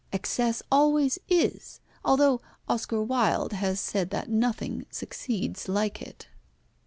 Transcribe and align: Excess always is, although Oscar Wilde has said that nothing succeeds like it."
Excess 0.11 0.63
always 0.71 1.19
is, 1.29 1.79
although 2.03 2.41
Oscar 2.67 3.03
Wilde 3.03 3.53
has 3.53 3.79
said 3.79 4.09
that 4.09 4.31
nothing 4.31 4.87
succeeds 4.89 5.69
like 5.69 6.01
it." 6.01 6.27